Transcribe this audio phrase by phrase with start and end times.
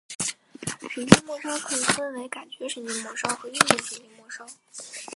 [0.95, 4.43] 神经末梢可以分为感觉神经末梢和运动神经末梢。